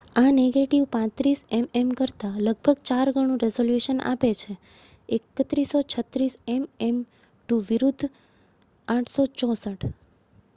આ 0.15 0.29
negative 0.33 0.83
35 0.93 1.33
MM 1.57 1.89
કરતાં 1.95 2.39
લગભગ 2.43 2.79
ચાર 2.87 3.07
ગણું 3.13 3.41
રિઝોલ્યુશન 3.43 3.99
આપે 4.05 4.31
છે 4.39 4.53
3136 5.09 6.39
એમએમ2 6.55 6.99
વિરુદ્ધ 7.69 8.05
864 8.87 9.93